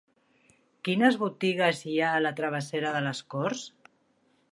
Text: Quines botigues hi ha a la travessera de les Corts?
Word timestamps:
Quines 0.87 1.19
botigues 1.23 1.81
hi 1.91 1.97
ha 1.99 2.07
a 2.13 2.23
la 2.27 2.31
travessera 2.39 2.95
de 2.97 3.03
les 3.09 3.21
Corts? 3.35 3.63